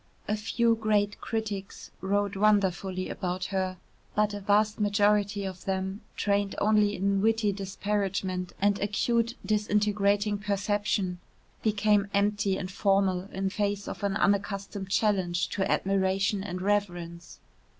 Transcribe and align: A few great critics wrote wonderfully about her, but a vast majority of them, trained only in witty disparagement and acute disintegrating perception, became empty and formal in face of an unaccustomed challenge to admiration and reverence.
A 0.27 0.35
few 0.35 0.73
great 0.73 1.21
critics 1.21 1.91
wrote 2.01 2.35
wonderfully 2.35 3.07
about 3.07 3.45
her, 3.53 3.77
but 4.15 4.33
a 4.33 4.39
vast 4.39 4.79
majority 4.79 5.45
of 5.45 5.65
them, 5.65 6.01
trained 6.17 6.55
only 6.57 6.95
in 6.95 7.21
witty 7.21 7.51
disparagement 7.51 8.51
and 8.59 8.79
acute 8.79 9.35
disintegrating 9.45 10.39
perception, 10.39 11.19
became 11.61 12.07
empty 12.15 12.57
and 12.57 12.71
formal 12.71 13.29
in 13.31 13.51
face 13.51 13.87
of 13.87 14.03
an 14.03 14.15
unaccustomed 14.17 14.89
challenge 14.89 15.49
to 15.49 15.71
admiration 15.71 16.43
and 16.43 16.63
reverence. 16.63 17.39